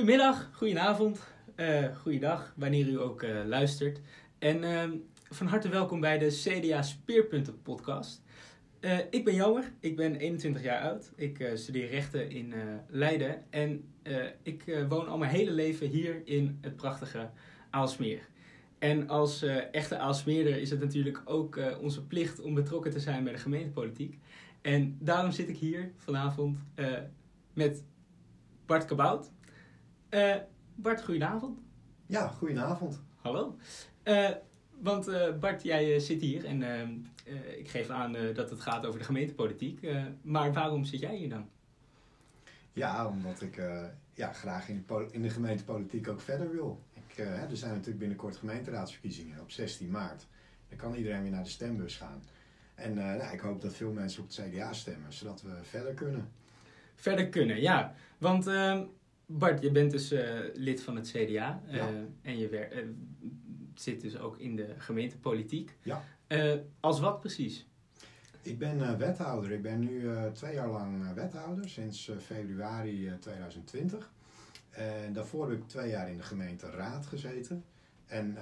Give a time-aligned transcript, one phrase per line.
[0.00, 1.20] Goedemiddag, goedenavond,
[1.56, 4.00] uh, goeiedag, wanneer u ook uh, luistert.
[4.38, 4.82] En uh,
[5.30, 8.22] van harte welkom bij de CDA Speerpunten podcast.
[8.80, 11.12] Uh, ik ben Jammer, ik ben 21 jaar oud.
[11.16, 12.54] Ik studeer rechten in
[12.88, 13.84] Leiden en
[14.42, 17.30] ik woon al mijn hele leven hier in het prachtige
[17.70, 18.28] Aalsmeer.
[18.78, 19.42] En als
[19.72, 24.18] echte Aalsmeerder is het natuurlijk ook onze plicht om betrokken te zijn bij de gemeentepolitiek.
[24.62, 26.58] En daarom zit ik hier vanavond
[27.52, 27.84] met
[28.66, 29.30] Bart Kabout.
[30.10, 30.36] Uh,
[30.74, 31.58] Bart, goedenavond.
[32.06, 33.02] Ja, goedenavond.
[33.16, 33.56] Hallo.
[34.04, 34.30] Uh,
[34.80, 36.62] want uh, Bart, jij zit hier en
[37.58, 39.86] ik geef aan dat het gaat over de gemeentepolitiek.
[40.22, 41.48] maar waarom zit jij hier dan?
[42.72, 43.62] Ja, omdat ik
[44.14, 46.82] ja, graag in de, in de, gemeentepolitiek ook verder wil.
[46.92, 50.26] Ik, er zijn natuurlijk binnenkort gemeenteraadsverkiezingen op 16 maart.
[50.68, 52.22] Dan kan iedereen weer naar de stembus gaan.
[52.74, 56.28] En nou, ik hoop dat veel mensen op het CDA stemmen, zodat we verder kunnen.
[56.94, 57.94] Verder kunnen, ja.
[58.18, 58.82] Want ehm,
[59.32, 61.84] Bart, je bent dus uh, lid van het CDA uh,
[62.22, 62.84] en je uh,
[63.74, 65.76] zit dus ook in de gemeentepolitiek.
[65.82, 66.02] Ja.
[66.80, 67.68] als wat precies?
[68.42, 69.52] Ik ben wethouder.
[69.52, 74.12] Ik ben nu twee jaar lang wethouder, sinds februari 2020.
[74.70, 77.64] En daarvoor heb ik twee jaar in de gemeenteraad gezeten.
[78.06, 78.36] En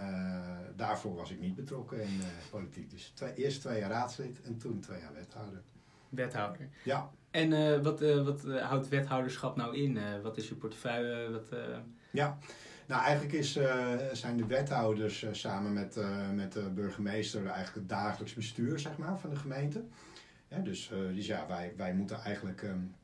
[0.77, 2.91] daarvoor was ik niet betrokken in politiek.
[2.91, 5.63] Dus twee, eerst twee jaar raadslid en toen twee jaar wethouder.
[6.09, 6.69] Wethouder.
[6.85, 7.11] Ja.
[7.31, 9.99] En uh, wat, uh, wat uh, houdt wethouderschap nou in?
[10.23, 11.31] wat is je portefeuille?
[11.31, 11.59] Wat,
[12.11, 12.39] Ja,
[12.87, 13.59] nou eigenlijk is,
[14.13, 15.99] zijn de wethouders samen met,
[16.35, 19.85] met de burgemeester eigenlijk het dagelijks bestuur zeg maar, van de gemeente.
[20.63, 22.95] Dus, dus ja, wij, wij moeten eigenlijk um,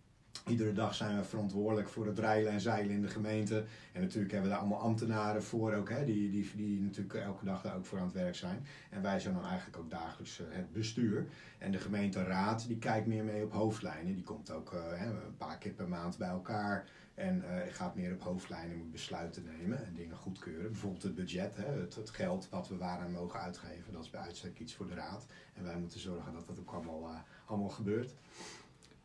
[0.49, 3.65] Iedere dag zijn we verantwoordelijk voor het rijlen en zeilen in de gemeente.
[3.93, 7.45] En natuurlijk hebben we daar allemaal ambtenaren voor ook, hè, die, die, die natuurlijk elke
[7.45, 8.67] dag daar ook voor aan het werk zijn.
[8.91, 11.27] En wij zijn dan eigenlijk ook dagelijks uh, het bestuur.
[11.59, 14.15] En de gemeenteraad die kijkt meer mee op hoofdlijnen.
[14.15, 16.89] Die komt ook uh, hè, een paar keer per maand bij elkaar.
[17.15, 20.71] En uh, gaat meer op hoofdlijnen moet besluiten nemen en dingen goedkeuren.
[20.71, 23.93] Bijvoorbeeld het budget, hè, het, het, geld wat we waaraan mogen uitgeven.
[23.93, 25.27] Dat is bij uitstek iets voor de raad.
[25.55, 28.15] En wij moeten zorgen dat dat ook allemaal, allemaal gebeurt.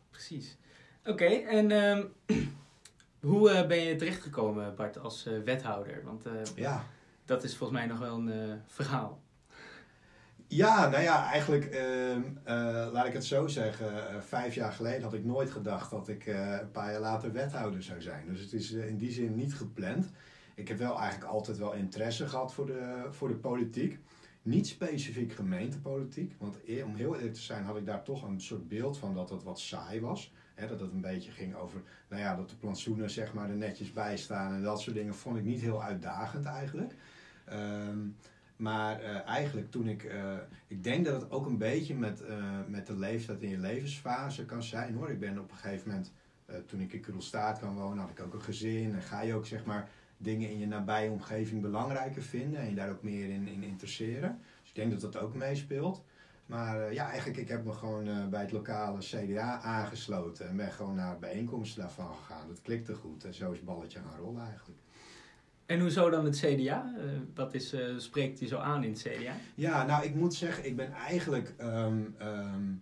[0.10, 0.58] Precies.
[1.10, 2.14] Oké, en um,
[3.30, 6.02] hoe uh, ben je terechtgekomen, Bart, als uh, wethouder?
[6.04, 6.86] Want uh, ja.
[7.26, 9.22] dat is volgens mij nog wel een verhaal.
[10.48, 12.22] Ja, nou ja, eigenlijk, ehm,
[12.92, 14.24] laat ik het zo zeggen.
[14.24, 18.02] vijf jaar geleden had ik nooit gedacht dat ik een paar jaar later wethouder zou
[18.02, 18.26] zijn.
[18.28, 20.10] Dus het is in die zin niet gepland.
[20.56, 24.00] Ik heb wel eigenlijk altijd wel interesse gehad voor de, voor de politiek.
[24.42, 28.68] Niet specifiek gemeentepolitiek, want om heel eerlijk te zijn had ik daar toch een soort
[28.68, 30.34] beeld van dat het wat saai was
[30.68, 33.94] dat het een beetje ging over, nou ja, dat de plantsoenen zeg maar er netjes
[33.94, 36.94] bij staan en dat soort dingen vond ik niet heel uitdagend eigenlijk.
[37.46, 37.98] Ehm,
[38.56, 40.34] maar uh, eigenlijk toen ik, uh,
[40.68, 44.46] ik denk dat het ook een beetje met, uh, met de leeftijd in je levensfase
[44.46, 45.10] kan zijn hoor.
[45.10, 46.12] Ik ben op een gegeven moment,
[46.66, 48.94] toen ik in Kudelstaat kan wonen, had ik ook een gezin.
[48.94, 52.76] En ga je ook zeg maar dingen in je nabije omgeving belangrijker vinden en je
[52.76, 54.40] daar ook meer in, in interesseren.
[54.60, 56.04] Dus ik denk dat dat ook meespeelt.
[56.50, 60.56] Maar uh, ja, eigenlijk ik heb me gewoon uh, bij het lokale CDA aangesloten en
[60.56, 62.48] ben gewoon naar bijeenkomsten daarvan gegaan.
[62.48, 64.80] Dat klikte goed en zo is het balletje gaan rollen eigenlijk.
[65.66, 66.94] En hoezo dan het CDA?
[66.98, 67.04] Uh,
[67.36, 69.34] wat is, spreekt je zo aan in het CDA?
[69.56, 72.82] Ja, nou ik moet zeggen, ik ben eigenlijk um, um,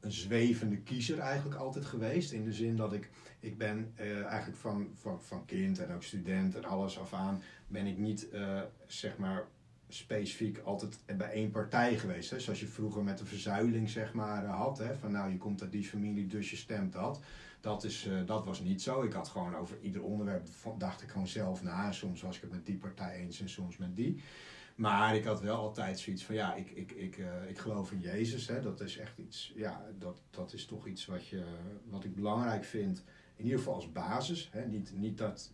[0.00, 2.32] een zwevende kiezer eigenlijk altijd geweest.
[2.32, 3.10] In de zin dat ik,
[3.40, 7.86] ik ben eigenlijk van, van, van kind en ook student en alles af aan, ben
[7.86, 8.28] ik niet
[8.86, 9.46] zeg maar
[9.88, 12.30] specifiek altijd bij één partij geweest.
[12.30, 12.40] Hè?
[12.40, 14.78] Zoals je vroeger met de verzuiling zeg maar, eh, had.
[14.78, 14.96] Hè?
[14.96, 17.20] Van nou, je komt uit die familie, dus je stemt dat.
[17.60, 19.02] Dat, is, uh, dat was niet zo.
[19.02, 21.92] Ik had gewoon over ieder onderwerp, dacht ik gewoon zelf na.
[21.92, 24.22] Soms was ik het met die partij eens en soms met die.
[24.74, 28.00] Maar ik had wel altijd zoiets van, ja, ik, ik, ik, uh, ik geloof in
[28.00, 28.46] Jezus.
[28.46, 28.60] Hè?
[28.60, 31.44] Dat is echt iets, ja, dat, dat is toch iets wat, je,
[31.84, 33.04] wat ik belangrijk vind.
[33.36, 34.48] In ieder geval als basis.
[34.52, 34.66] Hè?
[34.66, 35.52] Niet, niet dat,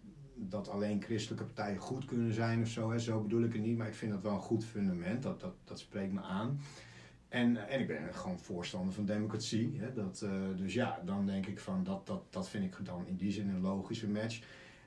[0.49, 2.91] dat alleen christelijke partijen goed kunnen zijn of zo.
[2.91, 2.99] Hè.
[2.99, 5.23] Zo bedoel ik het niet, maar ik vind dat wel een goed fundament.
[5.23, 6.61] Dat, dat, dat spreekt me aan.
[7.29, 9.81] En, en ik ben gewoon voorstander van democratie.
[9.81, 9.93] Hè.
[9.93, 13.17] Dat, uh, dus ja, dan denk ik van dat, dat, dat vind ik dan in
[13.17, 14.41] die zin een logische match.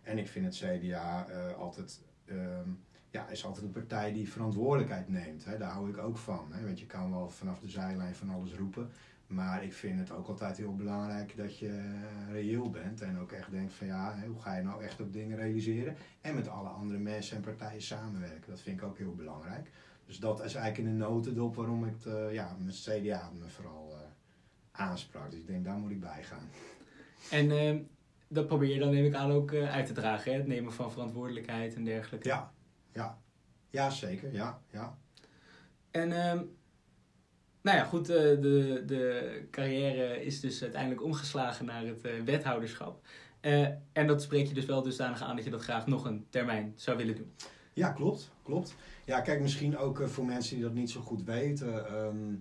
[0.04, 2.60] En ik vind het CDA eh, altijd, uh,
[3.18, 5.46] ja, is altijd een partij die verantwoordelijkheid neemt.
[5.46, 5.58] Hè.
[5.58, 6.48] Daar hou ik ook van.
[6.52, 6.66] Hè.
[6.66, 8.92] Want je kan wel vanaf de zijlijn van alles roepen.
[9.28, 12.00] Maar ik vind het ook altijd heel belangrijk dat je
[12.32, 15.38] reëel bent en ook echt denkt van ja, hoe ga je nou echt op dingen
[15.38, 15.96] realiseren?
[16.22, 18.50] En met alle andere mensen en partijen samenwerken.
[18.50, 19.72] Dat vind ik ook heel belangrijk.
[20.06, 23.90] Dus dat is eigenlijk in de notendop waarom ik uh, ja, met CDA me vooral
[23.92, 23.98] uh,
[24.72, 25.32] aansprak.
[25.32, 26.50] Dus ik denk, daar moet ik bij gaan.
[27.32, 27.82] En uh,
[28.28, 30.38] dat probeer je dan neem ik aan ook eh, uit te dragen, hè?
[30.38, 32.28] het nemen van verantwoordelijkheid en dergelijke.
[32.28, 32.52] Ja,
[32.94, 33.18] ja.
[33.70, 34.34] Ja, zeker.
[34.34, 34.98] Ja, ja.
[35.92, 36.44] En ehm,
[37.62, 43.06] nou ja, goed, eh, de, de carrière is dus uiteindelijk omgeslagen naar het eh, wethouderschap.
[43.94, 46.74] en dat spreek je dus wel dusdanig aan dat je dat graag nog een termijn
[46.76, 47.32] zou willen doen.
[47.74, 48.32] Ja, klopt.
[48.44, 48.76] klopt.
[49.06, 51.88] Ja, kijk, misschien ook voor mensen die dat niet zo goed weten.
[51.88, 52.36] Ehm,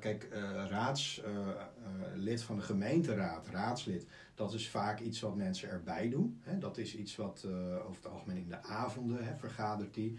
[0.00, 0.28] kijk,
[0.68, 4.06] raadslid van de gemeenteraad, raadslid,
[4.38, 6.40] dat is vaak iets wat mensen erbij doen.
[6.42, 6.58] Hè.
[6.58, 7.46] Dat is iets wat
[7.82, 10.18] over het algemeen in de avonden hè, vergadert die.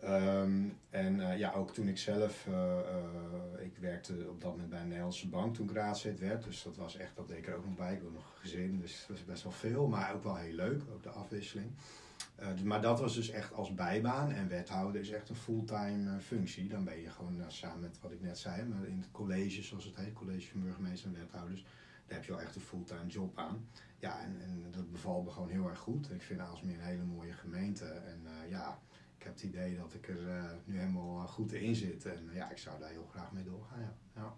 [0.00, 2.78] Ehm, en uh, ja, ook toen ik zelf, uh,
[3.64, 6.44] ik werkte op dat moment bij een Nederlandse bank toen ik raadslid werd.
[6.44, 7.94] Dus dat was echt, dat deed ik er ook nog bij.
[7.94, 10.82] Ik had nog gezin, dus dat was best wel veel, maar ook wel heel leuk,
[10.92, 11.70] ook de afwisseling.
[12.64, 16.68] Maar dat was dus echt als bijbaan en wethouder is echt een fulltime functie.
[16.68, 19.84] Dan ben je gewoon samen met wat ik net zei, maar in het college zoals
[19.84, 21.64] het heet, college van burgemeester en wethouders,
[22.10, 23.68] daar heb je wel echt een fulltime job aan.
[23.98, 26.10] Ja, en, en dat bevalt me gewoon heel erg goed.
[26.10, 28.78] Ik vind Aalsmeer een hele mooie gemeente en ja
[29.20, 32.06] ik heb het idee dat ik er uh, nu helemaal eh, goed in zit.
[32.06, 33.80] En uh, ja, ik zou daar heel graag mee doorgaan.
[33.80, 33.94] Ja.
[34.14, 34.34] ja.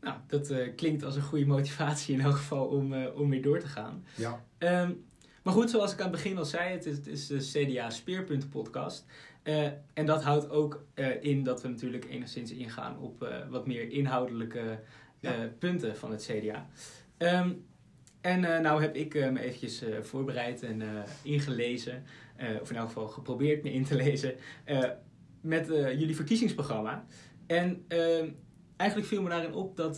[0.00, 3.66] Nou, dat klinkt als een goede motivatie in elk geval om, om weer door te
[3.66, 4.04] gaan.
[4.14, 4.44] Ja.
[4.58, 5.04] Um,
[5.42, 7.90] maar goed, zoals ik aan het begin al zei, het is, het is de CDA
[7.90, 9.04] Speerpunten podcast.
[9.92, 10.84] en dat houdt ook
[11.20, 14.80] in dat we natuurlijk enigszins ingaan op wat meer inhoudelijke
[15.22, 15.48] ja.
[15.58, 16.68] punten van het CDA.
[17.18, 17.64] Um,
[18.20, 20.82] en uh, nou heb ik uh, me eventjes voorbereid en
[21.22, 22.04] ingelezen,
[22.60, 24.34] of in elk geval geprobeerd me in te lezen,
[25.40, 27.06] met jullie verkiezingsprogramma.
[27.46, 28.28] En ehm,
[28.76, 29.96] eigenlijk viel me daarin op dat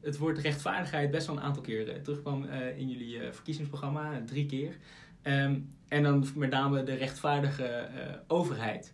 [0.00, 2.44] het woord rechtvaardigheid best wel een aantal keer terugkwam
[2.76, 4.76] in jullie verkiezingsprogramma, drie keer.
[5.22, 7.88] Um, en dan met name de rechtvaardige
[8.26, 8.92] overheid.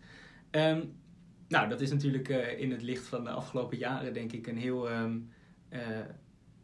[0.50, 0.94] Um,
[1.50, 4.88] nou, dat is natuurlijk in het licht van de afgelopen jaren denk ik een heel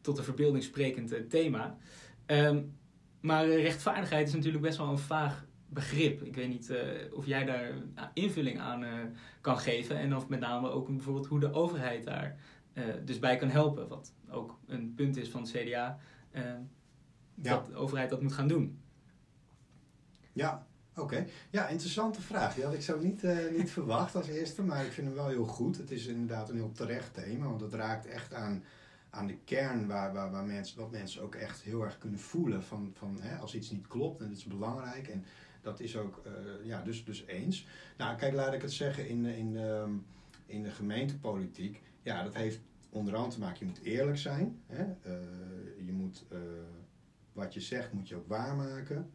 [0.06, 1.76] tot de verbeelding sprekend eh, thema.
[2.26, 2.62] Ehm,
[3.20, 6.22] maar rechtvaardigheid is natuurlijk best wel een vaag begrip.
[6.22, 6.78] Ik weet niet uh,
[7.12, 7.72] of jij daar
[8.12, 8.90] invulling aan uh,
[9.40, 9.98] kan geven.
[9.98, 12.38] En of met name ook bijvoorbeeld hoe de overheid daar
[12.74, 13.88] uh, dus bij kan helpen.
[13.88, 15.98] Wat ook een punt is van het CDA.
[16.32, 16.60] Ja.
[17.34, 18.80] Dat de overheid dat moet gaan doen.
[20.32, 21.26] Ja, oké.
[21.50, 22.54] Ja, interessante vraag.
[22.54, 23.22] Die had ik zo niet,
[23.56, 24.62] niet verwacht als eerste.
[24.62, 25.76] Maar ik vind hem wel heel goed.
[25.76, 27.46] Het is inderdaad een heel terecht thema.
[27.46, 28.62] Want het raakt echt aan
[29.16, 32.62] aan de kern waar, waar, waar mensen, wat mensen ook echt heel erg kunnen voelen
[32.62, 35.08] van, van hè, als iets niet klopt en het is belangrijk.
[35.08, 35.24] En
[35.62, 37.66] dat is ook, uh, ja, dus, dus eens.
[37.96, 40.06] Nou, kijk, laat ik het zeggen, in, in, um,
[40.46, 42.60] in de gemeentepolitiek, ja, dat heeft
[42.90, 44.62] onder andere te maken, je moet eerlijk zijn.
[44.66, 44.84] Hè?
[44.84, 46.24] Uh, je moet,
[47.32, 49.10] wat je zegt, moet je ook waarmaken.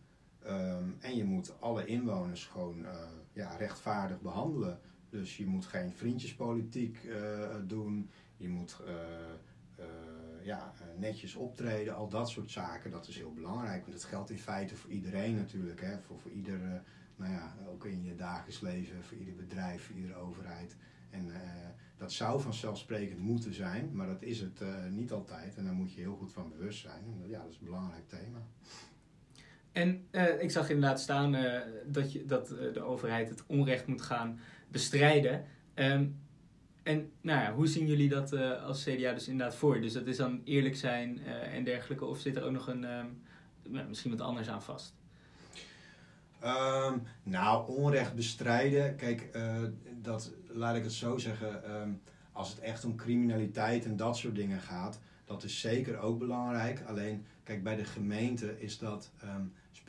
[0.48, 2.86] Um, en je moet alle inwoners gewoon
[3.34, 4.80] ja, rechtvaardig behandelen.
[5.10, 7.10] Dus je moet geen vriendjespolitiek
[7.68, 8.10] doen.
[8.38, 8.82] Je moet
[9.82, 9.86] uh,
[10.44, 13.82] ja, eh, netjes optreden, al dat soort zaken, dat is heel belangrijk.
[13.82, 15.82] Want dat geldt in feite voor iedereen natuurlijk.
[15.82, 16.00] Hè?
[16.00, 16.84] Voor, voor ieder,
[17.16, 20.76] nou ja, ook in je dagelijks leven, voor ieder bedrijf, voor iedere overheid.
[21.10, 21.32] En
[21.98, 25.56] dat zou vanzelfsprekend moeten zijn, maar dat is het niet altijd.
[25.56, 27.04] En daar moet je heel goed van bewust zijn.
[27.28, 28.42] Ja, dat is een belangrijk thema.
[29.72, 30.08] En
[30.40, 31.36] ik zag inderdaad staan
[31.86, 35.46] dat, je, dat de overheid het onrecht moet gaan bestrijden.
[35.76, 36.20] Um,
[36.84, 38.34] en nou ja, hoe zien jullie dat
[38.64, 39.82] als CDA dus inderdaad voor?
[39.82, 43.88] Dus dat is dan eerlijk zijn en dergelijke, of zit er ook nog een, um,
[43.88, 44.96] misschien wat anders aan vast?
[46.44, 49.38] Um, nou, onrecht bestrijden, kijk,
[50.02, 51.62] dat, laat ik het zo zeggen,
[52.32, 56.84] als het echt om criminaliteit en dat soort dingen gaat, dat is zeker ook belangrijk.
[56.86, 59.12] Alleen, kijk, bij de gemeente is dat,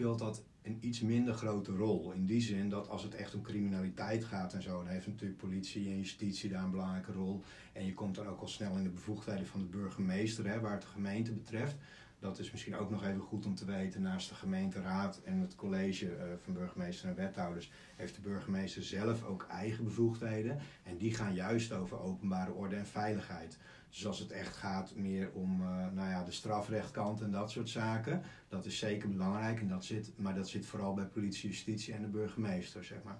[0.03, 2.13] speelt dat een iets minder grote rol.
[2.13, 5.39] In die zin dat als het echt om criminaliteit gaat en zo, dan heeft natuurlijk
[5.39, 7.43] politie en justitie daar een belangrijke rol.
[7.73, 10.73] En je komt dan ook al snel in de bevoegdheden van de burgemeester, hè, waar
[10.73, 11.77] het de gemeente betreft.
[12.19, 14.03] Dat is misschien ook nog even goed om te weten.
[14.03, 19.25] Naast de gemeenteraad en het college uh, van burgemeester en wethouders heeft de burgemeester zelf
[19.25, 20.59] ook eigen bevoegdheden.
[20.83, 23.59] En die gaan juist over openbare orde en veiligheid.
[23.93, 27.69] Dus als het echt gaat meer om uh, nou ja, de strafrechtkant en dat soort
[27.69, 29.61] zaken, dat is zeker belangrijk.
[29.61, 33.19] En dat zit, maar dat zit vooral bij politie, justitie en de burgemeester, zeg maar.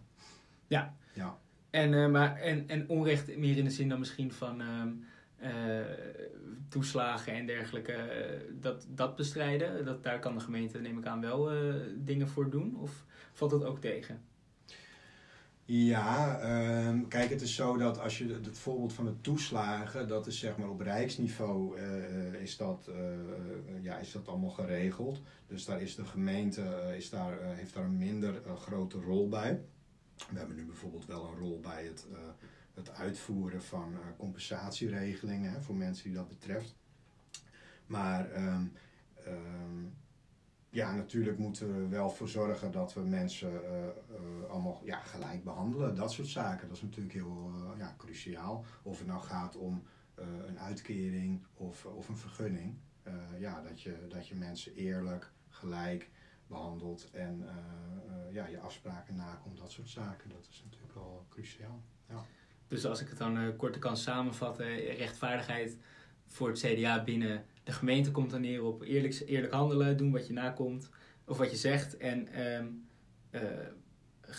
[0.67, 0.97] Ja.
[1.15, 1.39] ja.
[1.71, 5.81] En, uh, maar, en, en onrecht meer in de zin dan misschien van uh,
[6.69, 7.97] toeslagen en dergelijke,
[8.61, 9.85] dat, dat bestrijden.
[9.85, 11.51] Dat, daar kan de gemeente, neem ik aan, wel
[11.97, 12.77] dingen voor doen?
[12.77, 14.21] Of valt dat ook tegen?
[15.75, 16.41] Ja,
[16.87, 20.39] um, kijk, het is zo dat als je het voorbeeld van de toeslagen, dat is
[20.39, 25.21] zeg maar op rijksniveau uh, is, dat, uh, ja, is dat allemaal geregeld.
[25.47, 29.61] Dus daar is de gemeente is daar, heeft daar een minder grote rol bij.
[30.31, 32.07] We hebben nu bijvoorbeeld wel een rol bij het,
[32.75, 36.75] het uitvoeren van compensatieregelingen hè, voor mensen die dat betreft.
[37.87, 38.73] Maar um,
[40.73, 45.45] ja, natuurlijk moeten we wel voor zorgen dat we mensen uh, uh, allemaal ja, gelijk
[45.45, 45.95] behandelen.
[45.95, 48.65] Dat soort zaken, dat is natuurlijk heel uh, ja, cruciaal.
[48.83, 49.83] Of het nou gaat om
[50.47, 52.75] een uitkering of, of een vergunning.
[53.03, 56.11] eh, ja, dat, je, dat je mensen eerlijk, gelijk
[56.47, 57.45] behandelt en
[58.31, 60.31] ja, je afspraken nakomt, dat soort zaken.
[60.31, 61.83] Dat is natuurlijk wel cruciaal.
[62.09, 62.25] Ja.
[62.69, 65.77] Dus als ik het dan kort kan samenvatten, rechtvaardigheid
[66.33, 70.27] voor het CDA binnen de gemeente komt dan neer op eerlijk, eerlijk handelen, doen wat
[70.27, 70.91] je nakomt
[71.25, 72.67] of wat je zegt en ehm,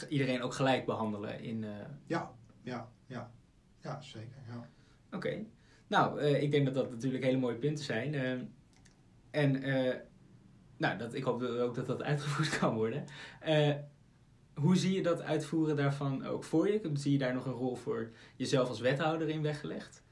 [0.10, 1.66] iedereen ook gelijk behandelen in...
[2.06, 2.32] Ja,
[2.64, 3.32] ja, ja.
[3.84, 4.38] Ja, zeker.
[4.48, 4.70] Ja.
[5.12, 5.46] Oké.
[5.88, 8.14] Nou, uh, ik denk dat dat natuurlijk hele mooie punten zijn.
[8.14, 8.32] Uh,
[9.32, 9.52] en
[10.78, 13.06] nou, dat, ik hoop ook dat dat uitgevoerd kan worden.
[14.54, 16.90] hoe zie je dat uitvoeren daarvan ook voor je?
[16.94, 20.03] Zie je daar nog een rol voor jezelf als wethouder in weggelegd?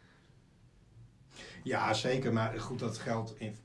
[1.63, 2.33] Ja, zeker.
[2.33, 3.55] Maar goed, dat geldt in,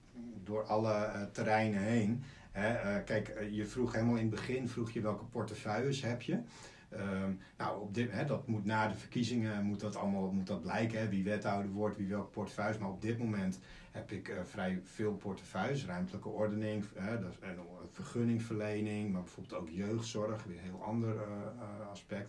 [0.44, 2.22] door alle terreinen heen.
[2.52, 3.02] Hè?
[3.02, 6.38] kijk, je vroeg helemaal in het begin vroeg je welke portefeuilles heb je.
[6.88, 10.62] Ehm, nou, op dit, hè, dat moet na de verkiezingen moet dat allemaal moet dat
[10.62, 12.78] blijken, wie wethouder wordt, wie welke portefeuille.
[12.78, 13.58] Maar op dit moment
[13.90, 17.34] heb ik vrij veel portefeuilles, ruimtelijke ordening, hè, dat
[17.92, 21.16] vergunningverlening, maar bijvoorbeeld ook jeugdzorg, weer een heel ander
[21.90, 22.28] aspect.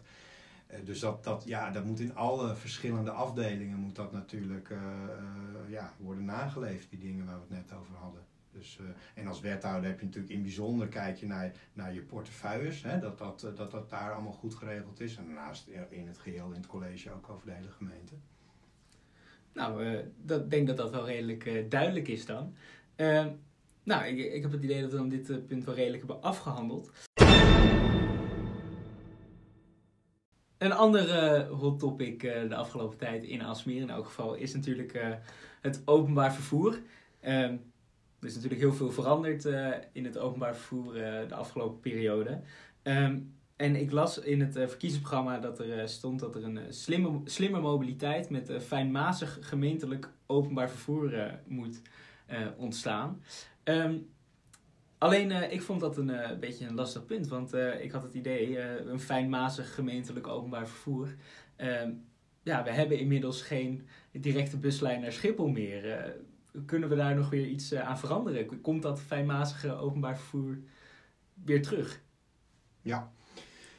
[0.83, 4.73] Dus dat, dat, ja, dat moet in alle verschillende afdelingen moet dat natuurlijk
[5.67, 8.25] ja, worden nageleefd, die dingen waar we het net over hadden.
[8.57, 8.79] Dus,
[9.13, 12.99] en als wethouder heb je natuurlijk in bijzonder kijk je naar, naar je portefeuilles, hè,
[12.99, 15.15] dat, dat, eh, dat dat daar allemaal goed geregeld is.
[15.17, 18.13] En daarnaast in het geheel in het college ook over de hele gemeente.
[19.53, 22.53] Nou, ik dat, denk dat dat wel redelijk duidelijk is dan.
[23.83, 26.91] nou, ik, ik heb het idee dat we dan dit punt wel redelijk hebben afgehandeld.
[30.57, 35.17] Een andere hot topic de afgelopen tijd in Alsmeer in elk geval is natuurlijk
[35.61, 36.79] het openbaar vervoer.
[37.19, 37.55] Ehm,
[38.19, 42.41] er is natuurlijk heel veel veranderd uh, in het openbaar vervoer de afgelopen periode.
[42.83, 47.59] Um, en ik las in het verkiezingsprogramma dat er stond dat er een slimme, slimme
[47.59, 51.81] mobiliteit met fijnmazig gemeentelijk openbaar vervoer moet
[52.57, 53.21] ontstaan.
[53.63, 54.07] Um,
[54.97, 58.99] alleen ik vond dat een beetje een lastig punt, want ik had het idee, een
[58.99, 61.15] fijnmazig gemeentelijk openbaar vervoer.
[61.57, 62.05] Um,
[62.43, 66.15] ja, we hebben inmiddels geen directe buslijn naar Schiphol meer
[66.65, 68.61] kunnen we daar nog weer iets eh, aan veranderen?
[68.61, 70.57] Komt dat fijnmazige openbaar vervoer
[71.43, 72.01] weer terug?
[72.81, 73.11] Ja.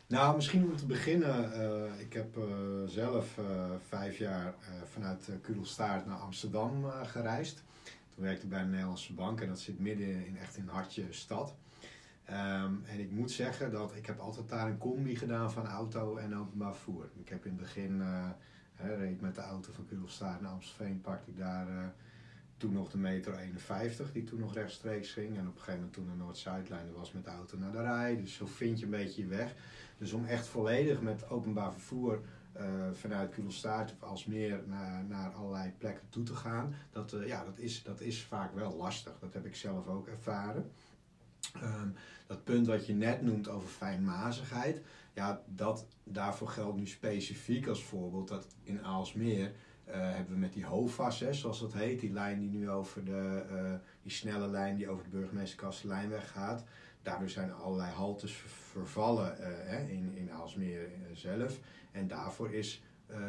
[0.07, 1.53] Nou, misschien om te beginnen.
[1.99, 2.39] Ik heb
[2.87, 3.39] zelf
[3.89, 7.65] vijf jaar vanuit Kudelstaart naar Amsterdam gereisd.
[8.19, 11.55] Werkte bij een Nederlandse bank en dat zit midden in echt in het hartje stad.
[12.31, 16.17] Um, en ik moet zeggen dat ik heb altijd daar een combi gedaan van auto
[16.17, 17.11] en openbaar vervoer.
[17.17, 18.03] Ik heb in het begin,
[18.77, 21.95] reed met de auto van Kudelstaart naar Amstelveen, pakte ik daar
[22.59, 25.37] toen nog de metro 51, die toen nog rechtstreeks ging.
[25.37, 28.17] En op een gegeven moment toen de Noord-Zuidlijn was met de auto naar de rij.
[28.17, 29.55] Dus zo vind je een beetje je weg.
[29.99, 32.21] Dus om echt volledig met openbaar vervoer
[32.93, 37.59] vanuit Kudelstaart of Alsmeer naar, naar allerlei plekken toe te gaan, dat, uh, ja, dat,
[37.59, 39.19] is, dat is vaak wel lastig.
[39.19, 40.71] Dat heb ik zelf ook ervaren.
[41.63, 41.95] Um,
[42.27, 44.81] dat punt wat je net noemt over fijnmazigheid,
[45.13, 49.53] ja, dat, daarvoor geldt nu specifiek als voorbeeld dat in Aalsmeer
[49.89, 53.05] uh, hebben we met die HOVAS, hè, zoals dat heet, die lijn die nu over
[53.05, 56.65] de, die snelle lijn die over de burgemeester Kastelijnweg gaat.
[57.09, 58.33] Daardoor zijn allerlei haltes
[58.73, 59.37] vervallen
[59.67, 61.61] hè, in, in Aalsmeer zelf.
[61.93, 62.83] En daarvoor is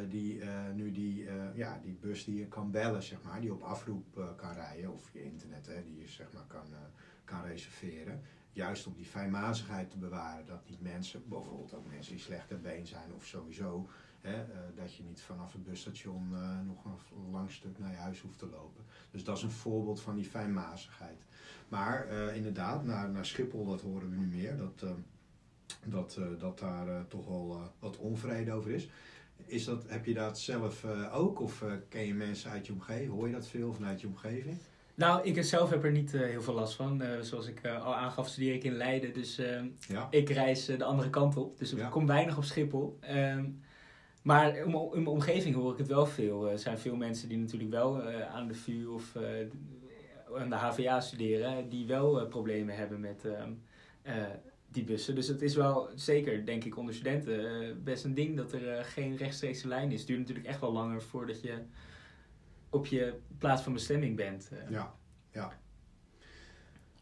[0.10, 0.44] die,
[0.74, 4.54] nu die, ja, die bus die je kan bellen, zeg maar, die op afroep kan
[4.54, 6.66] rijden, of je internet, hè, die je zeg maar kan,
[7.24, 8.22] kan reserveren.
[8.52, 12.88] Juist om die fijnmazigheid te bewaren, dat niet mensen, bijvoorbeeld ook mensen die slechter been
[12.88, 13.90] zijn of sowieso
[14.22, 17.98] Hè, uh, dat je niet vanaf het busstation uh, nog een lang stuk naar je
[17.98, 18.84] huis hoeft te lopen.
[19.12, 21.26] Dus dat is een voorbeeld van die fijnmazigheid.
[21.68, 24.86] Maar uh, inderdaad, naar, naar Schiphol, dat horen we nu meer, dat,
[25.84, 28.90] dat, dat daar toch wel wat onvrede over is.
[29.46, 31.40] is dat, heb je dat zelf ook?
[31.40, 33.12] Of ken je mensen uit je omgeving?
[33.12, 34.58] Hoor je dat veel vanuit je omgeving?
[35.00, 37.02] Nou, ik zelf heb er niet uh, heel veel last van.
[37.02, 39.14] Uh, zoals ik uh, al aangaf, studeer ik in Leiden.
[39.14, 39.42] Dus
[39.88, 40.08] ja.
[40.10, 41.58] ik reis de andere kant op.
[41.58, 41.88] Dus ik ja.
[41.88, 42.98] kom weinig op Schiphol.
[43.02, 43.46] Ehm,
[44.22, 46.50] maar in mijn omgeving hoor ik het wel veel.
[46.50, 49.24] Er zijn veel mensen die natuurlijk wel uh, aan de VU of uh,
[50.42, 53.52] aan de HVA studeren, die wel problemen hebben met ehm,
[54.72, 55.16] die bussen.
[55.16, 59.16] Dus het is wel zeker, denk ik, onder studenten best een ding dat er geen
[59.16, 60.00] rechtstreekse lijn is.
[60.00, 61.58] Het duurt natuurlijk echt wel langer voordat je
[62.70, 64.52] op je plaats van bestemming bent.
[64.70, 64.96] Ja,
[65.32, 65.60] ja.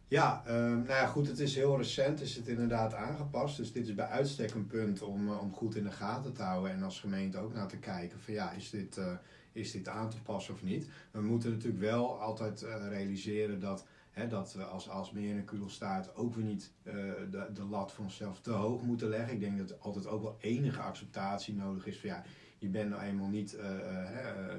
[0.09, 3.57] Ja, um, nou ja, goed, het is heel recent, is het inderdaad aangepast.
[3.57, 6.41] Dus dit is bij uitstek een punt om, uh, om goed in de gaten te
[6.41, 9.11] houden en als gemeente ook naar te kijken van ja, is dit, uh,
[9.51, 10.87] is dit aan te passen of niet.
[11.11, 15.45] We moeten natuurlijk wel altijd uh, realiseren dat, hè, dat we als, meer in een
[15.45, 19.33] kudelstaat ook weer niet de, de lat voor onszelf te hoog moeten leggen.
[19.33, 22.23] Ik denk dat er altijd ook wel enige acceptatie nodig is van ja,
[22.57, 23.51] je bent nou eenmaal niet,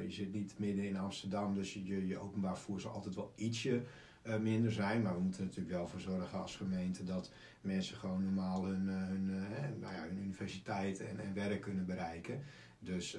[0.03, 3.83] je zit niet midden in Amsterdam, dus je, je openbaar vervoer zal altijd wel ietsje
[4.41, 5.03] minder zijn.
[5.03, 8.89] Maar we moeten er natuurlijk wel voor zorgen als gemeente dat mensen gewoon normaal hun,
[8.89, 9.27] hun,
[9.81, 12.41] nou ja, hun universiteit en, en werk kunnen bereiken.
[12.79, 13.17] Dus,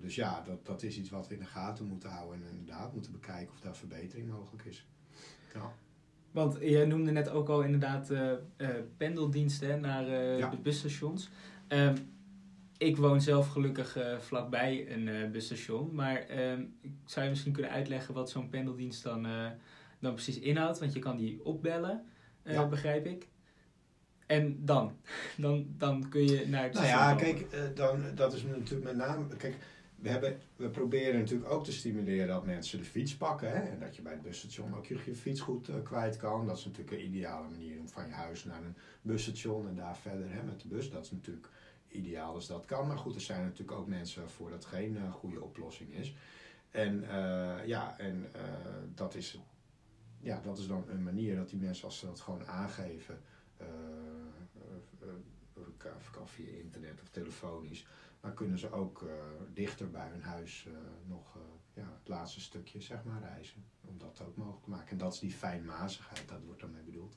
[0.00, 2.92] dus ja, dat, dat is iets wat we in de gaten moeten houden en inderdaad
[2.92, 4.86] moeten bekijken of daar verbetering mogelijk is.
[5.54, 5.72] Ja.
[6.30, 8.32] Want je noemde net ook al inderdaad uh,
[8.96, 11.30] pendeldiensten naar uh, de busstations.
[11.68, 11.94] Um,
[12.78, 15.94] ik woon zelf gelukkig vlakbij een busstation.
[15.94, 19.26] Maar um, zou je misschien kunnen uitleggen wat zo'n pendeldienst dan,
[20.02, 20.78] dan precies inhoudt?
[20.78, 22.04] Want je kan die opbellen,
[22.44, 22.68] ja.
[22.68, 23.28] begrijp ik.
[24.26, 24.96] En dan?
[25.36, 25.66] dan?
[25.76, 29.36] Dan kun je naar het Nou ja, kijk, dan, dat is natuurlijk met name...
[29.36, 29.56] Kijk,
[30.02, 33.48] we, hebben, we proberen natuurlijk ook te stimuleren dat mensen de fiets pakken.
[33.48, 33.60] Hè?
[33.60, 36.46] En dat je bij het busstation ook je, je fiets goed uh, kwijt kan.
[36.46, 39.96] Dat is natuurlijk een ideale manier om van je huis naar een busstation en daar
[39.96, 40.90] verder hè, met de bus.
[40.90, 41.48] Dat is natuurlijk
[41.88, 42.86] ideaal als dat kan.
[42.86, 46.14] Maar goed, er zijn natuurlijk ook mensen waarvoor dat geen uh, goede oplossing is.
[46.70, 48.26] En uh, ja, en
[48.94, 49.40] dat, is,
[50.22, 53.20] ja, dat is dan een manier dat die mensen als ze dat gewoon aangeven,
[56.10, 57.86] kan via internet of telefonisch
[58.22, 59.12] maar kunnen ze ook uh,
[59.52, 60.74] dichter bij hun huis uh,
[61.08, 61.42] nog uh,
[61.74, 63.64] ja, het laatste stukje zeg maar, reizen.
[63.84, 64.90] Om dat ook mogelijk te maken.
[64.90, 67.16] En dat is die fijnmazigheid, dat wordt daarmee bedoeld.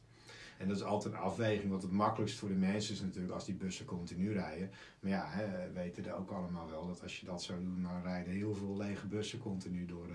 [0.57, 3.45] En dat is altijd een afweging, want het makkelijkst voor de mensen is natuurlijk als
[3.45, 4.71] die bussen continu rijden.
[4.99, 8.01] Maar ja, hè, weten er ook allemaal wel dat als je dat zou doen, dan
[8.01, 10.07] rijden heel veel lege bussen continu door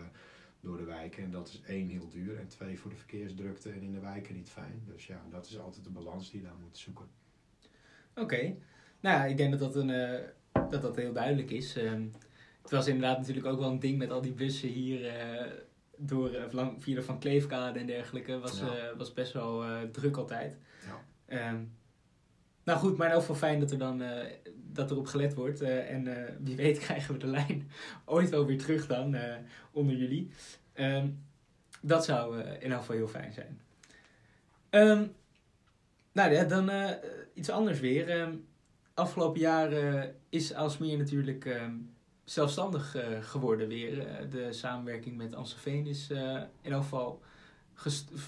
[0.61, 1.23] door de wijken.
[1.23, 2.39] En dat is één, heel duur.
[2.39, 4.83] En twee, voor de verkeersdrukte en in de wijken niet fijn.
[4.87, 7.07] Dus ja, dat is altijd de balans die je dan moet zoeken.
[8.15, 8.57] Oké.
[9.01, 10.21] Nou ja, ik denk dat dat een
[10.71, 11.77] dat dat heel duidelijk is.
[11.77, 12.13] Um,
[12.63, 15.47] het was inderdaad natuurlijk ook wel een ding met al die bussen hier uh,
[15.97, 18.39] door uh, via de Van Kleefkade en dergelijke.
[18.39, 18.97] Was, ja.
[18.97, 20.57] was best wel druk altijd.
[21.29, 21.51] Ja.
[21.53, 21.73] Um,
[22.71, 24.03] nou goed, maar in ieder geval fijn dat er dan
[24.73, 25.61] dat erop gelet wordt.
[25.61, 26.09] en
[26.41, 27.71] wie weet krijgen we de lijn
[28.05, 29.17] ooit wel weer terug dan
[29.71, 30.31] onder jullie.
[30.75, 31.25] Um,
[31.81, 33.61] dat zou in ieder geval heel fijn zijn.
[36.13, 36.71] nou ja, dan
[37.35, 38.29] iets anders weer
[39.01, 41.75] afgelopen jaren is Aalsmeer natuurlijk ehm,
[42.25, 43.97] zelfstandig uh, geworden weer.
[43.97, 47.23] Uh, de samenwerking met Amstelveen is uh, in ieder geval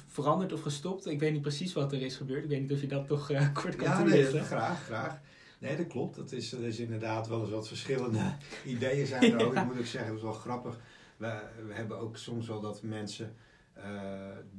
[0.06, 1.06] veranderd of gestopt.
[1.06, 2.44] Ik weet niet precies wat er is gebeurd.
[2.44, 4.02] Ik weet niet of je dat toch kort kan ja.
[4.02, 5.20] Nee, graag, graag.
[5.58, 6.16] Nee, dat klopt.
[6.16, 8.20] Dat is, er is inderdaad wel eens wat verschillende
[8.64, 9.54] ideeën zijn er ook.
[9.54, 10.78] Ik moet ook zeggen, dat is wel grappig.
[11.16, 13.34] We, we hebben ook soms wel dat mensen
[13.78, 13.84] uh,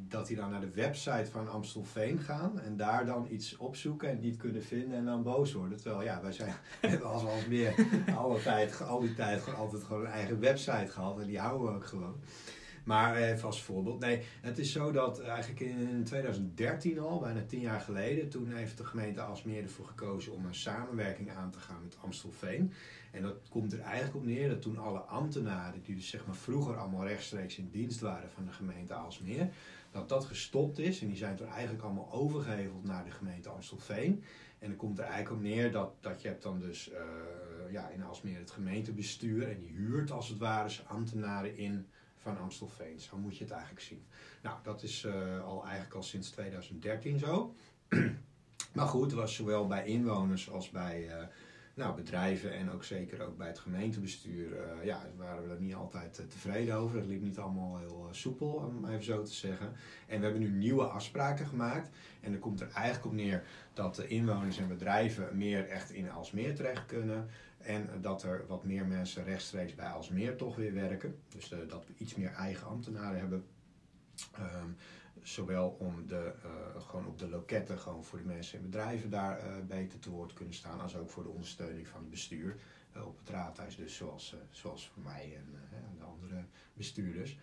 [0.08, 4.19] dat die dan naar de website van Amstelveen gaan en daar dan iets opzoeken en
[4.19, 5.77] niet kunnen vinden en dan boos worden.
[5.77, 7.75] Terwijl ja, wij zijn, hebben als, als meer
[8.15, 11.67] alle tijd, al die tijd gewoon altijd gewoon een eigen website gehad en die houden
[11.67, 12.15] we ook gewoon.
[12.84, 14.00] Maar even als voorbeeld.
[14.00, 18.78] Nee, het is zo dat eigenlijk in 2013 al, bijna tien jaar geleden, toen heeft
[18.78, 22.74] de gemeente Alsmeer ervoor gekozen om een samenwerking aan te gaan met Amstelveen.
[23.12, 26.36] En dat komt er eigenlijk op neer dat toen alle ambtenaren, die dus zeg maar
[26.36, 29.50] vroeger allemaal rechtstreeks in dienst waren van de gemeente Alsmeer,
[29.91, 31.02] dat dat gestopt is.
[31.02, 34.24] En die zijn toen eigenlijk allemaal overgeheveld naar de gemeente Amstelveen.
[34.60, 36.98] En dan komt er eigenlijk op neer dat, dat je hebt dan dus uh,
[37.72, 41.88] ja, in Alsmeer het gemeentebestuur en die huurt als het ware ambtenaren in
[42.24, 43.00] van Amstelveen.
[43.00, 44.06] Zo moet je het eigenlijk zien.
[44.42, 47.56] Nou, dat is uh, al eigenlijk al sinds 2013 zo.
[48.76, 51.26] maar goed, het was zowel bij inwoners als bij uh,
[51.74, 54.52] nou, bedrijven en ook zeker ook bij het gemeentebestuur.
[54.52, 56.98] Uh, ja, waren we er niet altijd tevreden over.
[56.98, 59.74] Het liep niet allemaal heel soepel, om even zo te zeggen.
[60.08, 61.90] En we hebben nu nieuwe afspraken gemaakt.
[62.22, 66.12] En dan komt er eigenlijk op neer dat de inwoners en bedrijven meer echt in
[66.12, 67.30] Alsmeer terecht kunnen.
[67.63, 71.19] En dat er wat meer mensen rechtstreeks bij Alsmeer toch weer werken.
[71.30, 73.45] Dus uh, dat we iets meer eigen ambtenaren hebben.
[74.39, 74.76] Um,
[75.21, 79.39] zowel om de, uh, gewoon op de loketten gewoon voor de mensen en bedrijven daar
[79.39, 80.82] uh, beter te woord kunnen staan.
[80.82, 82.56] Als ook voor de ondersteuning van het bestuur
[83.06, 83.76] op het raadhuis.
[83.76, 85.45] Dus zoals, zoals voor mij en
[85.97, 87.38] de andere bestuurders.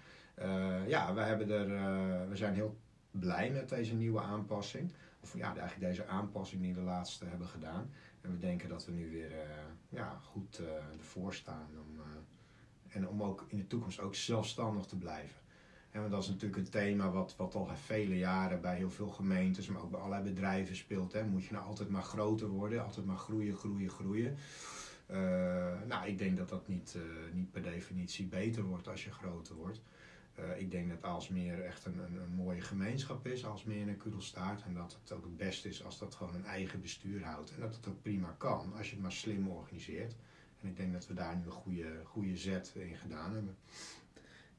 [0.86, 2.78] ja, we, hebben er, we zijn heel
[3.10, 4.92] blij met deze nieuwe aanpassing.
[5.20, 7.90] Of ja, eigenlijk deze aanpassing die we laatst hebben gedaan.
[8.20, 9.32] En we denken dat we nu weer
[9.88, 11.68] ja, goed uh, ervoor staan.
[11.88, 12.04] Om, uh,
[12.88, 15.38] en om ook in de toekomst ook zelfstandig te blijven.
[15.90, 19.08] En want dat is natuurlijk een thema wat, wat al vele jaren bij heel veel
[19.08, 21.12] gemeentes, maar ook bij allerlei bedrijven speelt.
[21.12, 21.24] Hè.
[21.24, 24.36] Moet je nou altijd maar groter worden, altijd maar groeien, groeien, groeien.
[25.86, 26.96] Nou, ik denk dat dat niet,
[27.32, 29.80] niet per definitie beter wordt als je groter wordt.
[30.56, 34.62] Ik denk dat Aalsmeer echt een, een, een, mooie gemeenschap is, Aalsmeer en Kudelstaart.
[34.62, 37.54] En dat het ook het beste is als dat gewoon een eigen bestuur houdt.
[37.54, 40.14] En dat het ook prima kan, als je het maar slim organiseert.
[40.62, 43.56] En ik denk dat we daar nu een goede, goede zet in gedaan hebben.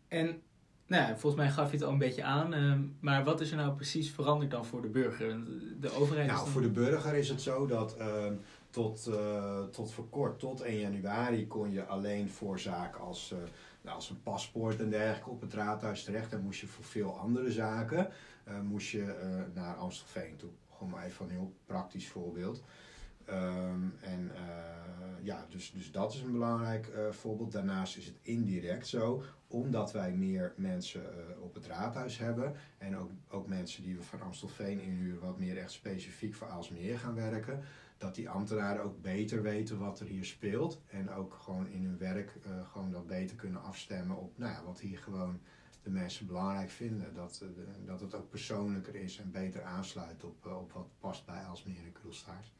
[0.07, 0.41] En
[0.87, 2.53] nou ja, volgens mij gaf je het al een beetje aan.
[2.53, 5.39] Uh, maar wat is er nou precies veranderd dan voor de burger?
[5.79, 8.25] De overheid nou, voor de burger is het zo dat uh,
[8.71, 13.39] tot, eh, tot voor kort, tot 1 januari, kon je alleen voor zaken als, uh,
[13.81, 16.33] nou, als een paspoort en dergelijke op het raadhuis terecht.
[16.33, 18.09] En moest je voor veel andere zaken
[18.47, 19.15] uh, moest je
[19.53, 20.49] naar Amstelveen toe.
[20.73, 22.63] Gewoon maar even een heel praktisch voorbeeld.
[23.29, 24.31] Um, en
[25.21, 27.51] ja, dus, dus dat is een belangrijk voorbeeld.
[27.51, 31.03] Daarnaast is het indirect zo, omdat wij meer mensen
[31.41, 35.57] op het raadhuis hebben en ook, ook mensen die we van Amstelveen inhuren, wat meer
[35.57, 37.63] echt specifiek voor Aalsmeer gaan werken,
[38.01, 40.81] dat die ambtenaren ook beter weten wat er hier speelt.
[40.87, 44.63] En ook gewoon in hun werk uh, gewoon dat beter kunnen afstemmen op nou ja,
[44.63, 45.39] wat hier gewoon
[45.83, 47.13] de mensen belangrijk vinden.
[47.13, 51.25] Dat, uh, dat het ook persoonlijker is en beter aansluit op, uh, op wat past
[51.25, 52.51] bij Alsmeer en.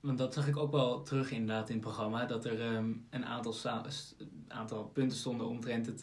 [0.00, 2.26] Want dat zag ik ook wel terug inderdaad in het programma.
[2.26, 3.54] Dat er um, een aantal,
[4.48, 6.00] aantal punten stonden omtrent het,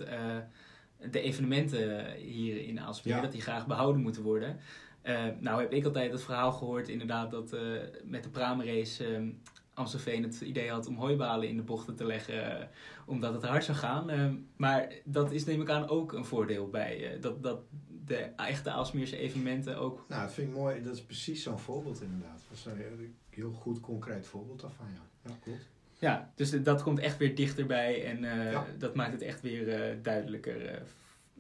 [1.11, 3.15] de evenementen hier in Aalsmeer.
[3.15, 3.21] Ja.
[3.21, 4.59] Dat die graag behouden moeten worden.
[5.03, 7.61] Uh, nou heb ik altijd het verhaal gehoord inderdaad dat uh,
[8.03, 9.29] met de pramerace uh,
[9.73, 12.69] Amstelveen het idee had om hooibalen in de bochten te leggen
[13.05, 14.45] omdat het hard zou gaan.
[14.55, 17.61] maar dat is neem ik aan ook een voordeel bij dat, dat
[18.05, 20.05] de echte Aalsmeerse evenementen ook...
[20.07, 20.81] Nou, dat vind ik mooi.
[20.81, 22.43] Dat is precies zo'n voorbeeld inderdaad.
[22.49, 25.29] Dat is een heel goed concreet voorbeeld daarvan, ja.
[25.29, 25.69] Ja, klopt.
[25.99, 28.65] Ja, dus dat komt echt weer dichterbij en ja.
[28.77, 30.81] dat maakt het echt weer duidelijker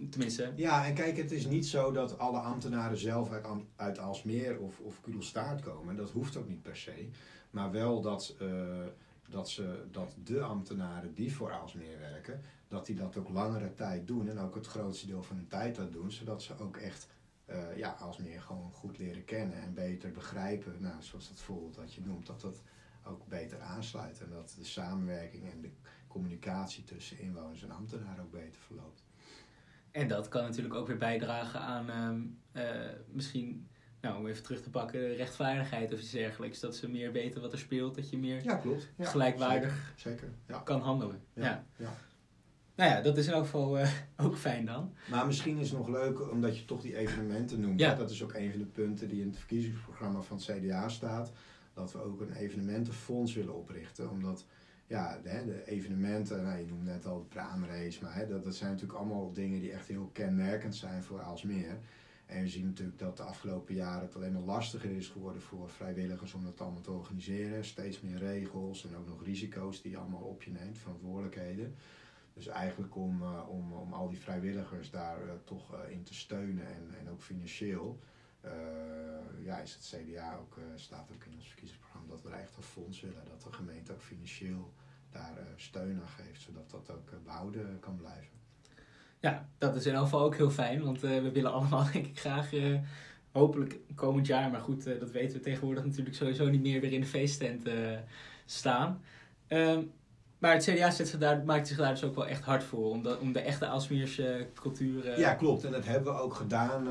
[0.09, 0.53] Tenminste.
[0.55, 4.79] Ja, en kijk, het is niet zo dat alle ambtenaren zelf uit, uit Alsmeer of,
[4.79, 5.95] of Kudelstaart komen.
[5.95, 7.09] Dat hoeft ook niet per se.
[7.49, 8.85] Maar wel dat, uh,
[9.29, 14.07] dat, ze, dat de ambtenaren die voor Alsmeer werken, dat die dat ook langere tijd
[14.07, 14.29] doen.
[14.29, 16.11] En ook het grootste deel van hun tijd dat doen.
[16.11, 17.07] Zodat ze ook echt
[17.49, 20.75] uh, ja, Alsmeer gewoon goed leren kennen en beter begrijpen.
[20.79, 22.61] Nou, zoals dat voorbeeld dat je noemt, dat dat
[23.05, 24.21] ook beter aansluit.
[24.21, 25.71] En dat de samenwerking en de
[26.07, 29.03] communicatie tussen inwoners en ambtenaren ook beter verloopt.
[29.93, 32.63] En dat kan natuurlijk ook weer bijdragen aan um, uh,
[33.11, 33.67] misschien,
[34.01, 36.59] nou om even terug te pakken, rechtvaardigheid of iets dergelijks.
[36.59, 38.89] Dat ze meer weten wat er speelt, dat je meer ja, klopt.
[38.97, 40.37] Ja, gelijkwaardig zeker, zeker.
[40.47, 40.59] Ja.
[40.59, 41.21] kan handelen.
[41.33, 41.65] Ja.
[41.75, 41.93] Ja.
[42.75, 43.91] Nou ja, dat is in elk geval uh,
[44.25, 44.93] ook fijn dan.
[45.09, 47.79] Maar misschien is het nog leuk, omdat je toch die evenementen noemt.
[47.79, 47.95] Ja.
[47.95, 51.31] Dat is ook een van de punten die in het verkiezingsprogramma van het CDA staat.
[51.73, 54.09] Dat we ook een evenementenfonds willen oprichten.
[54.09, 54.45] Omdat
[54.87, 58.55] ja, de, de, evenementen, nou, je noemde net al de praamrace, maar hè, dat, dat
[58.55, 61.77] zijn natuurlijk allemaal dingen die echt heel kenmerkend zijn voor Aalsmeer.
[62.25, 65.69] En we zien natuurlijk dat de afgelopen jaren het alleen maar lastiger is geworden voor
[65.69, 67.65] vrijwilligers om dat allemaal te organiseren.
[67.65, 71.75] Steeds meer regels en ook nog risico's die je allemaal op je neemt, verantwoordelijkheden.
[72.33, 76.13] Dus eigenlijk om, uh, om, om al die vrijwilligers daar uh, toch uh, in te
[76.13, 77.99] steunen en, en ook financieel,
[79.39, 82.22] ja, is het CDA ook, staat ook in ons verkiezingsprogramma dat
[82.73, 83.23] fonds willen.
[83.29, 84.73] Dat de gemeente ook financieel
[85.11, 88.31] daar uh, steun aan geeft, zodat dat ook uh, behouden kan blijven.
[89.19, 92.05] Ja, dat is in elk geval ook heel fijn, want uh, we willen allemaal denk
[92.05, 92.49] ik graag,
[93.31, 97.01] hopelijk komend jaar, maar goed, dat weten we tegenwoordig natuurlijk sowieso niet meer weer in
[97.01, 97.69] de feesttent
[98.45, 99.01] staan.
[99.47, 99.91] Um,
[100.37, 102.89] maar het CDA zet zich daar, maakt zich daar dus ook wel echt hard voor,
[102.89, 105.19] om de, om de echte Aalsmeerse cultuur...
[105.19, 105.63] Ja, klopt.
[105.63, 106.87] En dat hebben we ook gedaan.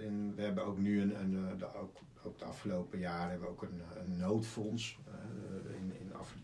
[0.00, 1.98] in, we hebben ook nu een, een de, ook,
[2.38, 4.98] de afgelopen jaren hebben we ook een, noodfonds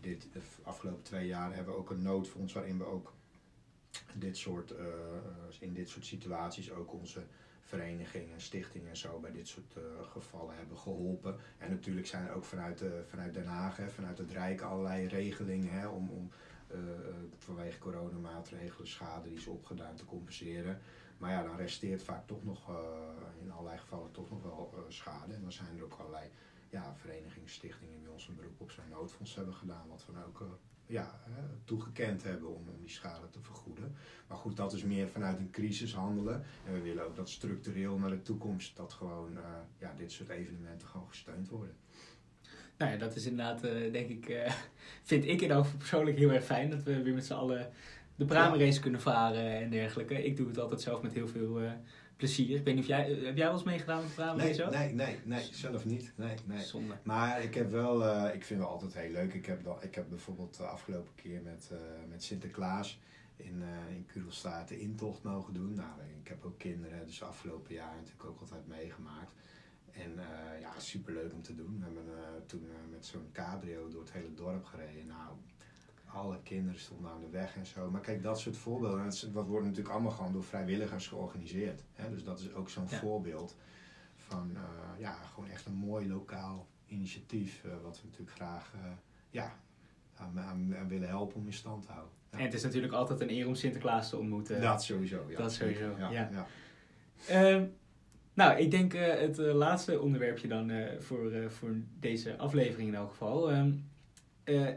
[0.03, 3.13] dit, de afgelopen twee jaar hebben we ook een noodfonds waarin we ook
[4.13, 4.77] dit soort, uh,
[5.59, 7.23] in dit soort situaties ook onze
[7.61, 11.35] verenigingen, stichtingen en zo bij dit soort gevallen hebben geholpen.
[11.57, 15.73] En natuurlijk zijn er ook vanuit, vanuit Den Haag, hè, vanuit het Rijk allerlei regelingen
[15.73, 16.31] hè, om, om
[17.37, 20.81] vanwege coronamaatregelen schade die is opgedaan te compenseren.
[21.17, 22.69] Maar ja, dan resteert vaak toch nog
[23.41, 25.33] in allerlei gevallen toch nog wel schade.
[25.33, 26.29] En dan zijn er ook allerlei
[26.73, 30.39] ja, verenigingen, stichtingen bij ons een beroep op zo'n noodfonds hebben gedaan, wat we ook
[30.39, 30.47] uh,
[30.85, 31.19] ja,
[31.63, 33.95] toegekend hebben om, om die schade te vergoeden.
[34.27, 36.43] Maar goed, dat is meer vanuit een crisis handelen.
[36.65, 39.37] En we willen ook dat structureel naar de toekomst dat gewoon
[39.77, 41.75] ja, dit soort evenementen gewoon gesteund worden.
[42.77, 44.53] Nou ja, dat is inderdaad, denk ik,
[45.11, 47.71] vind ik in over persoonlijk heel erg fijn dat we weer met z'n allen
[48.15, 48.81] de Bramenrace ja.
[48.81, 50.25] kunnen varen en dergelijke.
[50.25, 51.59] Ik doe het altijd zelf met heel veel
[52.15, 52.57] plezier.
[52.57, 55.19] Ik weet niet of jij, heb jij wel eens meegedaan met Brabant nee, nee, nee,
[55.23, 56.13] nee, zelf niet.
[56.15, 56.61] Nee, nee.
[56.61, 56.93] Zonde.
[57.03, 59.33] Maar ik heb wel, uh, ik vind wel altijd heel leuk.
[59.33, 62.99] Ik heb, ik heb bijvoorbeeld de afgelopen keer met, uh, met Sinterklaas
[63.35, 65.73] in, uh, in Kudelstaat de intocht mogen doen.
[65.73, 69.31] Nou, ik heb ook kinderen, dus afgelopen jaar natuurlijk ook altijd meegemaakt.
[69.91, 70.11] En
[70.59, 71.77] ja, superleuk om te doen.
[71.79, 75.07] We hebben toen met zo'n cabrio door het hele dorp gereden.
[75.07, 75.29] Nou,
[76.23, 77.89] alle kinderen stonden aan de weg en zo.
[77.91, 81.83] Maar kijk, dat soort voorbeelden, dat, wordt natuurlijk allemaal gewoon door vrijwilligers georganiseerd.
[81.93, 82.09] Hè?
[82.09, 83.55] Dus dat is ook zo'n voorbeeld
[84.15, 84.59] van uh,
[84.99, 87.63] ja, gewoon echt een mooi lokaal initiatief.
[87.63, 88.91] Uh, wat we natuurlijk graag uh,
[89.29, 89.55] ja,
[90.15, 92.13] aan, aan, aan, willen helpen om in stand te houden.
[92.31, 92.37] Ja.
[92.37, 94.61] En het is natuurlijk altijd een eer om Sinterklaas te ontmoeten.
[94.61, 95.37] Dat sowieso, ja.
[95.37, 96.09] Dat sowieso, ja.
[96.11, 96.47] ja.
[97.27, 97.65] Ehm,
[98.33, 103.53] Nou, ik denk het laatste onderwerpje dan voor, voor deze aflevering in elk geval.
[103.53, 103.91] Um,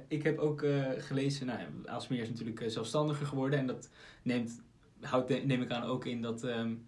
[0.09, 0.65] ik heb ook
[0.99, 3.89] gelezen, nou, Aalsmeer is natuurlijk zelfstandiger geworden en dat
[4.23, 4.63] neemt,
[5.01, 6.87] houdt neem ik aan ook in dat um,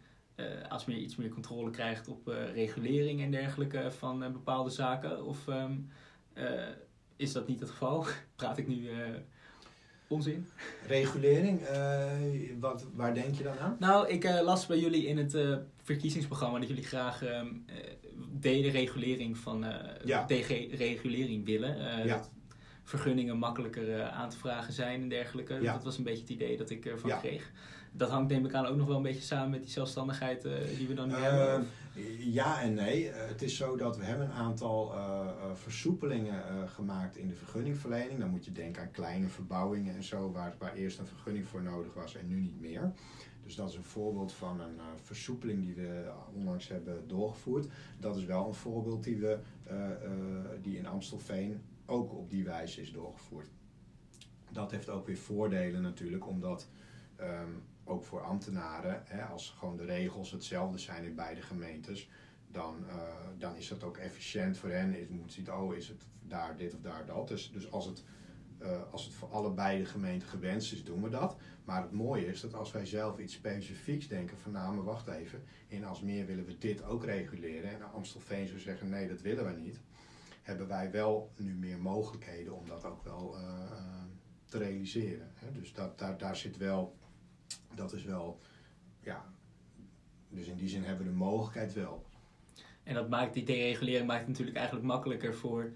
[0.69, 5.25] Aalsmeer iets meer controle krijgt op regulering en dergelijke van bepaalde zaken.
[5.25, 5.91] Of um,
[7.17, 8.07] is dat niet het geval?
[8.37, 8.89] Praat ik nu
[10.09, 10.47] onzin.
[10.87, 11.61] Regulering,
[12.61, 13.77] wat, waar denk je dan aan?
[13.79, 15.37] Nou, ik las bij jullie in het
[15.83, 17.43] verkiezingsprogramma dat jullie graag uh,
[18.41, 19.65] deregulering van
[20.05, 20.25] ja.
[20.27, 22.07] deregulering willen.
[22.07, 22.17] Ja.
[22.17, 22.31] Dat
[22.89, 25.55] vergunningen makkelijker aan te vragen zijn en dergelijke.
[25.55, 25.73] Ja.
[25.73, 27.51] Dat was een beetje het idee dat ik ervan kreeg.
[27.93, 30.43] Dat hangt neem ik aan ook nog wel een beetje samen met die zelfstandigheid
[30.77, 31.67] die we dan nu hebben.
[32.19, 33.11] Ja en nee.
[33.11, 34.95] het is zo dat we hebben een aantal
[35.55, 38.21] versoepelingen gemaakt in de vergunningverlening.
[38.21, 41.63] Dan moet je denken aan kleine verbouwingen en zo, waar, waar eerst een vergunning voor
[41.63, 42.93] nodig was en nu niet meer.
[43.49, 47.67] Dus dat is een voorbeeld van een uh, versoepeling die we onlangs hebben doorgevoerd.
[48.01, 49.39] Dat is wel een voorbeeld die, we,
[49.71, 49.91] uh, uh,
[50.63, 53.51] die in Amstelveen ook op die wijze is doorgevoerd.
[54.51, 56.69] Dat heeft ook weer voordelen natuurlijk, omdat
[57.21, 62.11] um, ook voor ambtenaren, hè, als gewoon de regels hetzelfde zijn in beide gemeentes,
[62.51, 62.85] dan,
[63.39, 64.91] dan is dat ook efficiënt voor hen.
[64.91, 67.29] Je moet zien, oh, is het daar dit of daar dat.
[67.29, 68.05] Dus, dus als het
[68.63, 71.37] uh, als het voor allebei de gemeenten gewenst is, doen we dat.
[71.65, 75.09] Maar het mooie is dat als wij zelf iets specifieks denken van nou, maar wacht
[75.09, 79.45] even, in Alsmeer willen we dit ook reguleren en Amstelveen zou zeggen nee, dat willen
[79.45, 79.81] we niet,
[80.49, 84.05] hebben wij wel nu meer mogelijkheden om dat ook wel uh,
[84.45, 85.31] te realiseren.
[85.35, 85.53] Hè?
[85.53, 86.97] Dus dat, daar, daar zit wel,
[87.75, 88.41] dat is wel,
[89.01, 89.33] ja,
[90.29, 92.07] dus in die zin hebben we de mogelijkheid wel.
[92.83, 95.73] En dat maakt die deregulering maakt het natuurlijk eigenlijk makkelijker voor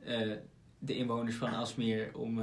[0.00, 0.36] uh,
[0.78, 2.34] de inwoners van Asmeer om,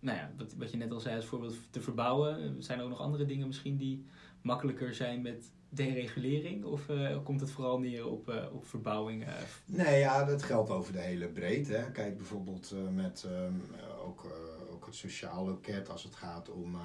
[0.00, 2.62] nou ja, wat, wat je net al zei als voorbeeld, te verbouwen.
[2.62, 4.04] Zijn er ook nog andere dingen misschien die
[4.42, 6.64] makkelijker zijn met deregulering?
[6.64, 9.26] Of uh, komt het vooral neer op, uh, op verbouwing?
[9.64, 11.72] Nee, ja, dat geldt over de hele breedte.
[11.72, 11.90] Hè.
[11.90, 13.62] Kijk bijvoorbeeld met um,
[14.04, 14.26] ook,
[14.72, 16.76] ook het sociaal loket als het gaat om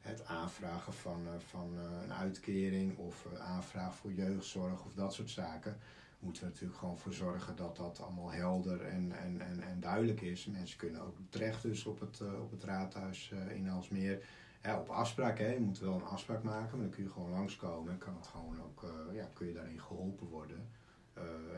[0.00, 5.76] het aanvragen van, van een uitkering of aanvraag voor jeugdzorg of dat soort zaken
[6.18, 10.20] moeten we natuurlijk gewoon voor zorgen dat dat allemaal helder en, en, en, en duidelijk
[10.20, 10.46] is.
[10.46, 14.22] Mensen kunnen ook terecht dus op het, op het raadhuis in Alsmeer.
[14.64, 15.52] Ja, op afspraak, hè.
[15.52, 18.26] je moet wel een afspraak maken, maar dan kun je gewoon langskomen en kan, het
[18.26, 20.68] gewoon ook, uh, ja, kun je daarin geholpen worden.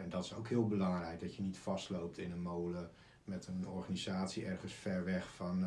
[0.02, 2.90] en dat is ook heel belangrijk, dat je niet vastloopt in een molen
[3.24, 5.64] met een organisatie ergens ver weg van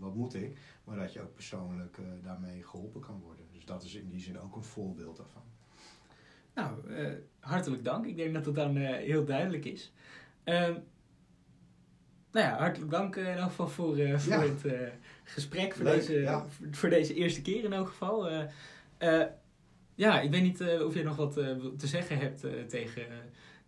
[0.00, 3.44] wat moet ik, maar dat je ook persoonlijk daarmee geholpen kan worden.
[3.52, 5.42] Dus dat is in die zin ook een voorbeeld daarvan.
[6.54, 8.06] Nou, uh, hartelijk dank.
[8.06, 9.92] Ik denk dat het dan uh, heel duidelijk is.
[12.32, 14.40] Nou ja, hartelijk dank uh, in elk geval voor, voor ja.
[14.40, 14.64] het
[15.24, 16.46] gesprek, voor, Leuk, deze, ja.
[16.70, 18.30] voor deze eerste keer in elk geval.
[19.94, 21.32] ja, ik weet niet of je nog wat
[21.78, 23.02] te zeggen hebt tegen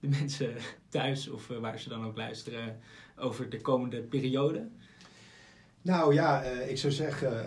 [0.01, 0.55] de mensen
[0.89, 2.79] thuis of waar ze dan ook luisteren
[3.17, 4.69] over de komende periode.
[5.83, 7.47] Nou ja, ik zou zeggen,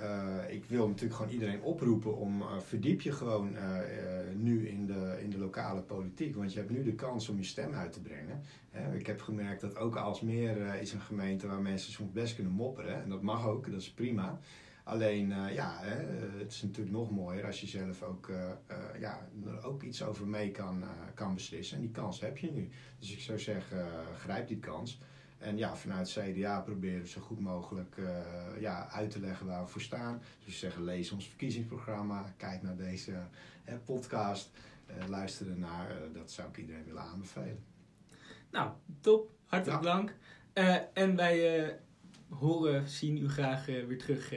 [0.00, 3.56] uh, ik wil natuurlijk gewoon iedereen oproepen om verdiep je gewoon
[4.36, 5.18] nu in de
[5.54, 6.34] lokale politiek.
[6.34, 8.42] Want je hebt nu de kans om je stem uit te brengen.
[8.92, 13.02] ik heb gemerkt dat ook Alsmeer is een gemeente waar mensen soms best kunnen mopperen.
[13.02, 14.40] En dat mag ook, dat is prima.
[14.84, 15.80] Alleen, ja,
[16.38, 18.30] het is natuurlijk nog mooier als je zelf ook,
[18.98, 21.76] ja, er ook iets over mee kan, kan beslissen.
[21.76, 22.68] En die kans heb je nu.
[22.98, 23.86] Dus ik zou zeggen,
[24.18, 25.00] grijp die kans.
[25.38, 27.96] En ja, vanuit CDA proberen we zo goed mogelijk
[28.58, 30.22] ja, uit te leggen waar we voor staan.
[30.44, 33.12] Dus zeggen, lees ons verkiezingsprogramma, kijk naar deze
[33.84, 34.50] podcast,
[34.88, 35.88] uh, luister ernaar.
[36.12, 37.64] dat zou ik iedereen willen aanbevelen.
[38.50, 38.70] Nou,
[39.00, 39.30] top.
[39.44, 39.90] Hartelijk ja.
[39.92, 40.14] dank.
[40.94, 41.78] en wij
[42.28, 44.32] horen, zien u graag weer terug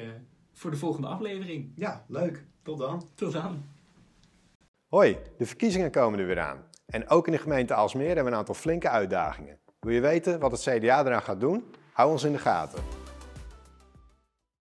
[0.51, 1.71] voor de volgende aflevering.
[1.75, 2.45] Ja, leuk.
[2.61, 3.09] Tot dan.
[3.15, 3.63] Tot dan.
[4.87, 6.65] Hoi, de verkiezingen komen er weer aan.
[6.85, 9.59] En ook in de gemeente Alsmeer hebben we een aantal flinke uitdagingen.
[9.79, 11.63] Wil je weten wat het CDA eraan gaat doen?
[11.93, 13.06] Hou ons in de gaten.